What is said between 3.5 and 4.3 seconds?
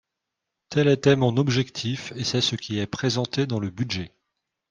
le budget.